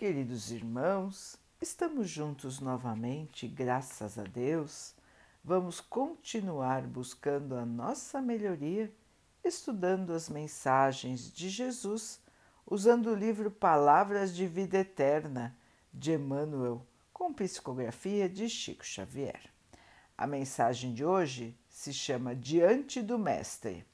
[0.00, 4.94] Queridos irmãos, estamos juntos novamente, graças a Deus.
[5.44, 8.90] Vamos continuar buscando a nossa melhoria,
[9.44, 12.18] estudando as mensagens de Jesus,
[12.66, 15.54] usando o livro Palavras de Vida Eterna
[15.92, 16.82] de Emmanuel,
[17.12, 19.52] com psicografia de Chico Xavier.
[20.16, 23.84] A mensagem de hoje se chama Diante do Mestre.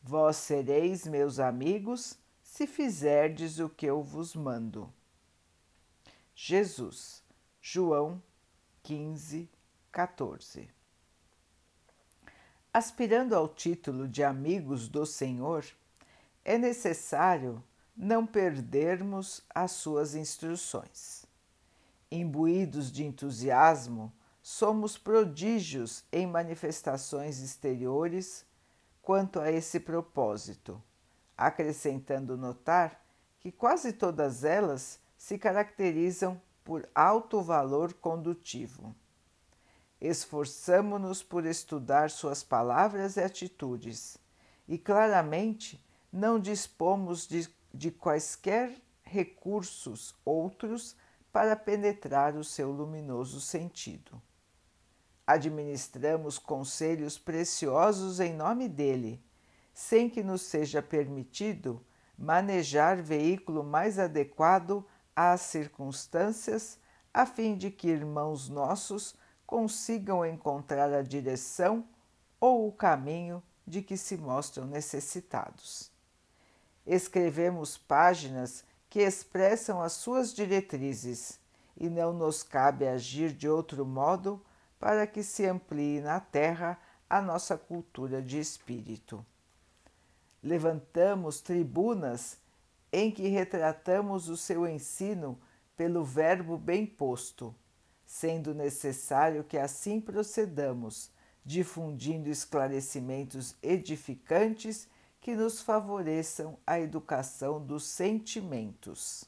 [0.00, 4.88] Vós sereis meus amigos se fizerdes o que eu vos mando.
[6.34, 7.22] Jesus,
[7.60, 8.22] João
[8.82, 9.48] 15,
[9.92, 10.68] 14.
[12.72, 15.64] Aspirando ao título de amigos do Senhor,
[16.42, 17.62] é necessário
[17.94, 21.26] não perdermos as suas instruções.
[22.10, 24.10] Imbuídos de entusiasmo,
[24.42, 28.46] somos prodígios em manifestações exteriores
[29.02, 30.82] quanto a esse propósito,
[31.36, 33.04] acrescentando notar
[33.38, 38.92] que quase todas elas se caracterizam por alto valor condutivo.
[40.00, 44.18] Esforçamo-nos por estudar suas palavras e atitudes,
[44.66, 45.80] e claramente
[46.12, 50.96] não dispomos de, de quaisquer recursos outros
[51.30, 54.20] para penetrar o seu luminoso sentido.
[55.24, 59.22] Administramos conselhos preciosos em nome dele,
[59.72, 61.80] sem que nos seja permitido
[62.18, 64.84] manejar veículo mais adequado
[65.14, 66.78] às circunstâncias,
[67.12, 69.14] a fim de que irmãos nossos
[69.46, 71.84] consigam encontrar a direção
[72.40, 75.90] ou o caminho de que se mostram necessitados.
[76.86, 81.38] Escrevemos páginas que expressam as suas diretrizes
[81.76, 84.42] e não nos cabe agir de outro modo
[84.78, 86.78] para que se amplie na Terra
[87.08, 89.24] a nossa cultura de espírito.
[90.42, 92.36] Levantamos tribunas
[92.92, 95.40] em que retratamos o seu ensino
[95.76, 97.54] pelo verbo bem posto,
[98.04, 101.10] sendo necessário que assim procedamos,
[101.42, 104.86] difundindo esclarecimentos edificantes
[105.20, 109.24] que nos favoreçam a educação dos sentimentos.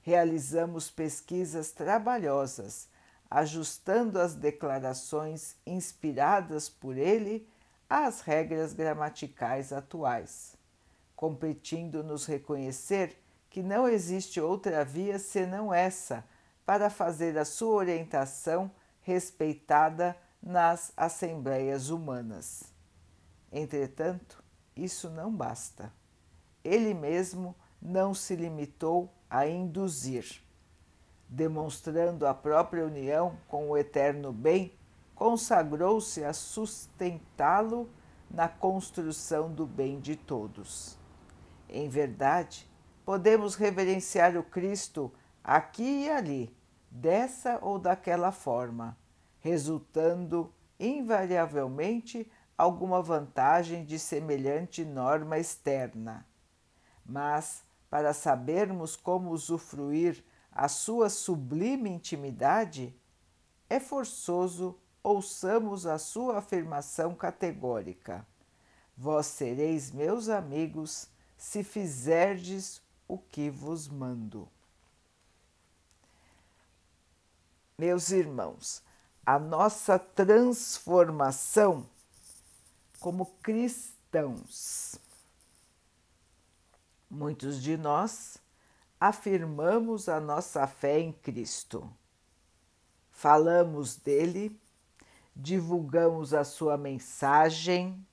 [0.00, 2.88] Realizamos pesquisas trabalhosas,
[3.30, 7.46] ajustando as declarações inspiradas por ele
[7.88, 10.56] às regras gramaticais atuais
[11.22, 13.16] competindo nos reconhecer
[13.48, 16.24] que não existe outra via senão essa
[16.66, 18.68] para fazer a sua orientação
[19.02, 22.64] respeitada nas assembleias humanas.
[23.52, 24.42] Entretanto,
[24.74, 25.92] isso não basta.
[26.64, 30.42] Ele mesmo não se limitou a induzir.
[31.28, 34.74] Demonstrando a própria união com o eterno bem,
[35.14, 37.88] consagrou-se a sustentá-lo
[38.28, 41.00] na construção do bem de todos.
[41.74, 42.70] Em verdade,
[43.02, 45.10] podemos reverenciar o Cristo
[45.42, 46.54] aqui e ali,
[46.90, 48.94] dessa ou daquela forma,
[49.40, 56.26] resultando invariavelmente alguma vantagem de semelhante norma externa.
[57.06, 60.22] Mas, para sabermos como usufruir
[60.52, 62.94] a sua sublime intimidade,
[63.70, 68.26] é forçoso ouçamos a sua afirmação categórica:
[68.94, 71.10] Vós sereis meus amigos
[71.42, 74.48] se fizerdes o que vos mando.
[77.76, 78.80] Meus irmãos,
[79.26, 81.84] a nossa transformação
[83.00, 84.94] como cristãos.
[87.10, 88.38] Muitos de nós
[89.00, 91.92] afirmamos a nossa fé em Cristo.
[93.10, 94.56] Falamos dele,
[95.34, 98.06] divulgamos a sua mensagem,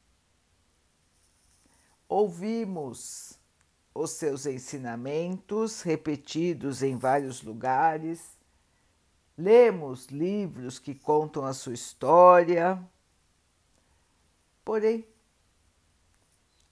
[2.09, 3.39] ouvimos
[3.93, 8.37] os seus ensinamentos repetidos em vários lugares,
[9.37, 12.83] lemos livros que contam a sua história.
[14.65, 15.07] Porém,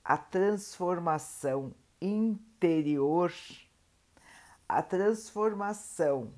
[0.03, 3.31] a transformação interior,
[4.67, 6.33] a transformação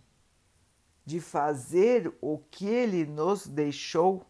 [1.05, 4.25] de fazer o que ele nos deixou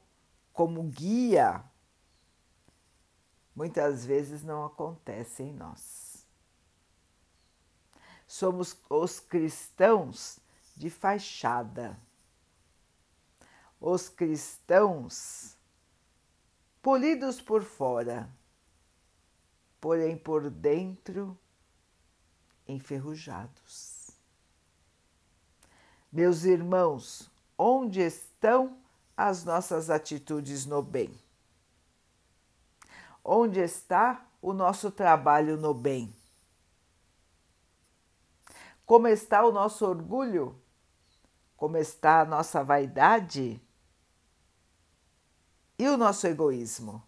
[0.54, 1.64] como guia
[3.60, 6.26] muitas vezes não acontece em nós.
[8.26, 10.40] Somos os cristãos
[10.78, 12.00] de fachada,
[13.78, 15.58] os cristãos
[16.82, 18.34] polidos por fora,
[19.82, 21.38] porém por dentro
[22.66, 24.10] enferrujados.
[26.10, 28.78] Meus irmãos, onde estão
[29.18, 31.14] as nossas atitudes no bem?
[33.32, 36.12] Onde está o nosso trabalho no bem?
[38.88, 40.60] Como está o nosso orgulho?
[41.56, 43.62] Como está a nossa vaidade?
[45.78, 47.04] E o nosso egoísmo?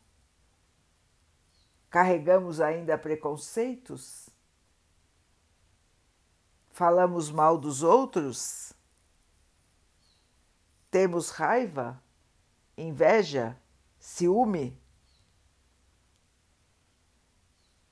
[1.89, 4.29] Carregamos ainda preconceitos?
[6.69, 8.73] Falamos mal dos outros?
[10.91, 11.99] Temos raiva,
[12.77, 13.59] inveja,
[13.97, 14.80] ciúme?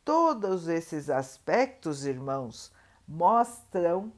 [0.10, 2.72] Todos esses aspectos, irmãos,
[3.08, 4.12] mostram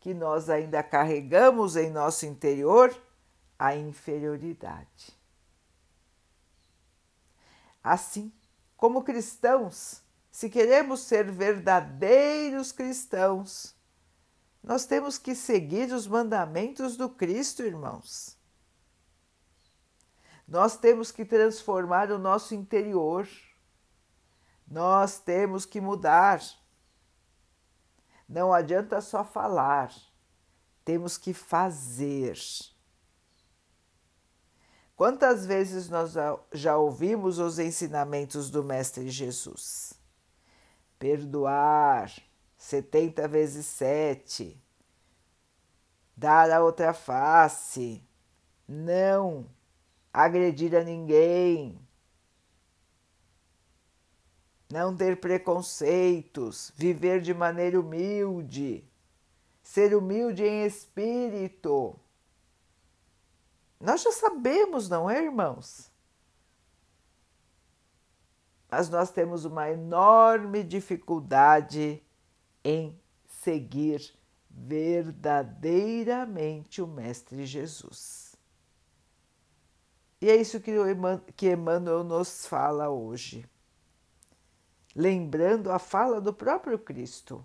[0.00, 2.94] que nós ainda carregamos em nosso interior
[3.58, 5.18] a inferioridade.
[7.82, 8.30] Assim,
[8.76, 13.74] como cristãos, se queremos ser verdadeiros cristãos,
[14.62, 18.36] nós temos que seguir os mandamentos do Cristo, irmãos.
[20.46, 23.26] Nós temos que transformar o nosso interior
[24.70, 26.40] nós temos que mudar.
[28.28, 29.94] Não adianta só falar,
[30.84, 32.38] temos que fazer.
[34.94, 36.14] Quantas vezes nós
[36.52, 39.94] já ouvimos os ensinamentos do Mestre Jesus?
[40.98, 42.12] Perdoar
[42.58, 44.60] 70 vezes 7,
[46.16, 48.02] dar a outra face,
[48.66, 49.48] não
[50.12, 51.80] agredir a ninguém,
[54.70, 58.84] não ter preconceitos, viver de maneira humilde,
[59.62, 61.98] ser humilde em espírito.
[63.80, 65.90] Nós já sabemos, não é, irmãos?
[68.70, 72.02] Mas nós temos uma enorme dificuldade
[72.62, 74.14] em seguir
[74.50, 78.36] verdadeiramente o Mestre Jesus.
[80.20, 83.48] E é isso que Emmanuel nos fala hoje
[84.94, 87.44] lembrando a fala do próprio Cristo.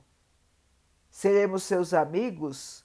[1.09, 2.83] Seremos seus amigos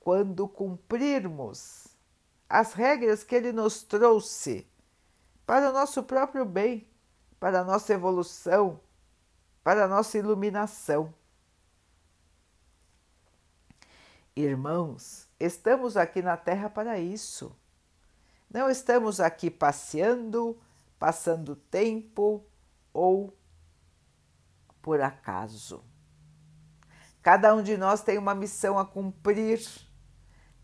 [0.00, 1.86] quando cumprirmos
[2.48, 4.66] as regras que ele nos trouxe
[5.44, 6.88] para o nosso próprio bem,
[7.38, 8.80] para a nossa evolução,
[9.62, 11.12] para a nossa iluminação.
[14.34, 17.54] Irmãos, estamos aqui na Terra para isso.
[18.50, 20.58] Não estamos aqui passeando,
[20.98, 22.42] passando tempo
[22.94, 23.36] ou
[24.88, 25.84] por acaso.
[27.20, 29.60] Cada um de nós tem uma missão a cumprir.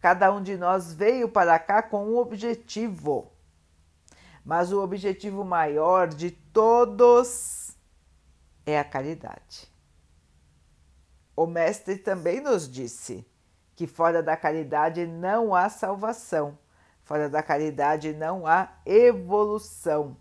[0.00, 3.31] Cada um de nós veio para cá com um objetivo.
[4.43, 7.76] Mas o objetivo maior de todos
[8.65, 9.71] é a caridade.
[11.37, 13.27] O Mestre também nos disse
[13.77, 16.59] que fora da caridade não há salvação,
[17.03, 20.17] fora da caridade não há evolução.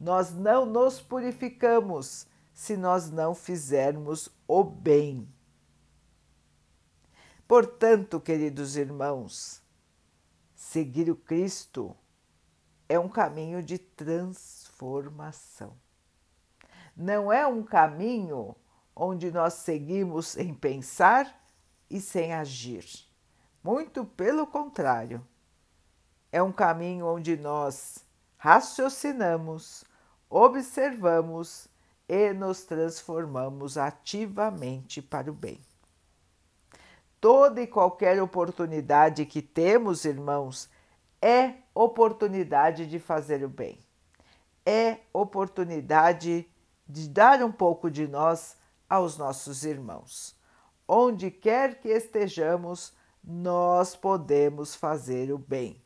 [0.00, 2.26] Nós não nos purificamos
[2.58, 5.32] se nós não fizermos o bem.
[7.46, 9.62] Portanto, queridos irmãos,
[10.56, 11.96] seguir o Cristo
[12.88, 15.76] é um caminho de transformação.
[16.96, 18.56] Não é um caminho
[18.94, 21.40] onde nós seguimos em pensar
[21.88, 22.84] e sem agir.
[23.62, 25.24] Muito pelo contrário.
[26.32, 28.04] É um caminho onde nós
[28.36, 29.84] raciocinamos,
[30.28, 31.68] observamos
[32.08, 35.60] e nos transformamos ativamente para o bem.
[37.20, 40.70] Toda e qualquer oportunidade que temos, irmãos,
[41.20, 43.78] é oportunidade de fazer o bem.
[44.64, 46.48] É oportunidade
[46.88, 48.56] de dar um pouco de nós
[48.88, 50.36] aos nossos irmãos.
[50.86, 55.82] Onde quer que estejamos, nós podemos fazer o bem.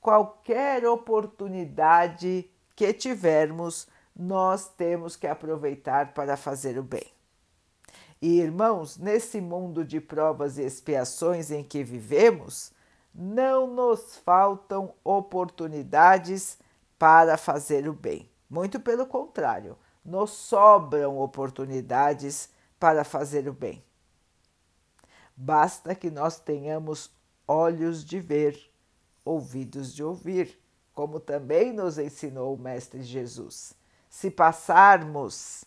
[0.00, 7.06] Qualquer oportunidade que tivermos, nós temos que aproveitar para fazer o bem.
[8.20, 12.72] E irmãos, nesse mundo de provas e expiações em que vivemos,
[13.14, 16.58] não nos faltam oportunidades
[16.98, 18.28] para fazer o bem.
[18.48, 22.48] Muito pelo contrário, nos sobram oportunidades
[22.80, 23.84] para fazer o bem.
[25.36, 27.10] Basta que nós tenhamos
[27.46, 28.58] olhos de ver,
[29.22, 30.58] ouvidos de ouvir,
[30.94, 33.74] como também nos ensinou o Mestre Jesus
[34.16, 35.62] se passarmos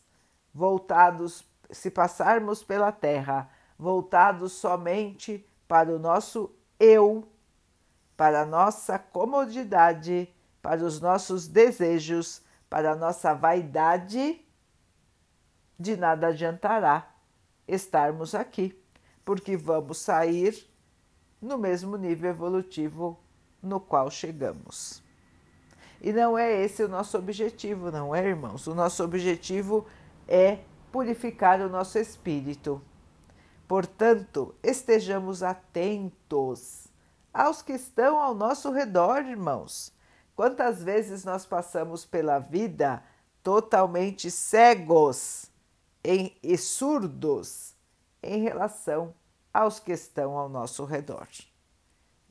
[0.52, 7.28] voltados, se passarmos pela terra voltados somente para o nosso eu,
[8.18, 14.44] para a nossa comodidade, para os nossos desejos, para a nossa vaidade,
[15.78, 17.08] de nada adiantará
[17.68, 18.84] estarmos aqui,
[19.24, 20.68] porque vamos sair
[21.40, 23.20] no mesmo nível evolutivo
[23.62, 25.08] no qual chegamos.
[26.02, 28.66] E não é esse o nosso objetivo, não é, irmãos?
[28.68, 29.86] O nosso objetivo
[30.28, 30.60] é
[30.92, 32.82] purificar o nosso espírito,
[33.70, 36.88] Portanto, estejamos atentos
[37.32, 39.94] aos que estão ao nosso redor, irmãos.
[40.36, 43.04] Quantas vezes nós passamos pela vida
[43.44, 45.52] totalmente cegos
[46.04, 47.76] e surdos
[48.24, 49.14] em relação
[49.54, 51.28] aos que estão ao nosso redor.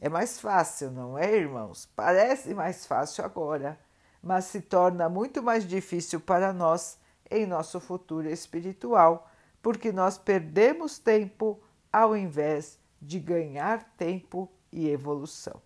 [0.01, 1.87] É mais fácil, não é, irmãos?
[1.97, 3.79] Parece mais fácil agora,
[4.23, 6.99] mas se torna muito mais difícil para nós
[7.31, 9.29] em nosso futuro espiritual,
[9.61, 11.61] porque nós perdemos tempo
[11.93, 15.61] ao invés de ganhar tempo e evolução.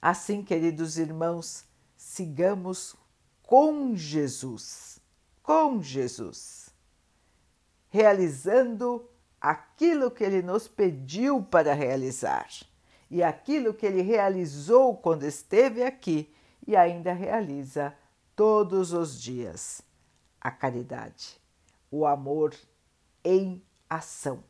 [0.00, 1.64] Assim, queridos irmãos,
[1.96, 2.96] sigamos
[3.42, 5.00] com Jesus,
[5.42, 6.74] com Jesus,
[7.88, 9.08] realizando
[9.42, 12.48] aquilo que ele nos pediu para realizar
[13.10, 16.32] e aquilo que ele realizou quando esteve aqui
[16.64, 17.92] e ainda realiza
[18.36, 19.82] todos os dias:
[20.40, 21.40] a caridade,
[21.90, 22.54] o amor
[23.24, 24.44] em ação.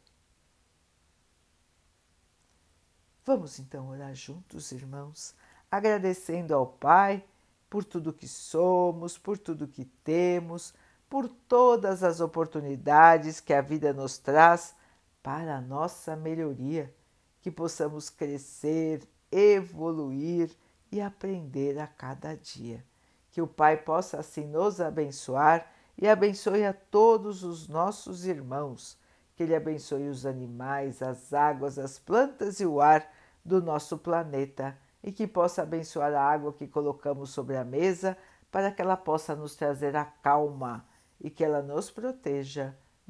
[3.24, 5.34] Vamos então orar juntos, irmãos,
[5.70, 7.24] agradecendo ao Pai
[7.70, 10.74] por tudo que somos, por tudo que temos,
[11.08, 14.74] por todas as oportunidades que a vida nos traz
[15.22, 16.92] para a nossa melhoria,
[17.40, 20.50] que possamos crescer, evoluir
[20.90, 22.84] e aprender a cada dia.
[23.30, 28.98] Que o Pai possa assim nos abençoar e abençoe a todos os nossos irmãos.
[29.34, 33.10] Que Ele abençoe os animais, as águas, as plantas e o ar
[33.44, 38.16] do nosso planeta e que possa abençoar a água que colocamos sobre a mesa
[38.50, 40.86] para que ela possa nos trazer a calma
[41.20, 42.76] e que ela nos proteja